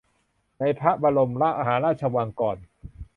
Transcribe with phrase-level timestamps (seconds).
[0.59, 2.57] ในพระบรมมหาราชวังก่อน